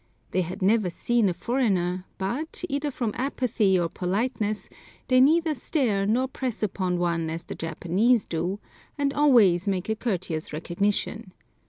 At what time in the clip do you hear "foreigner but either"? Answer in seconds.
1.35-2.89